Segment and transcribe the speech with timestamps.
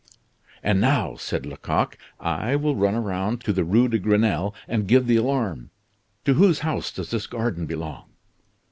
[0.63, 5.05] "And now," said Lecoq, "I will run round to the Rue de Grenelle and give
[5.05, 5.69] the alarm.
[6.25, 8.05] To whose house does this garden belong?"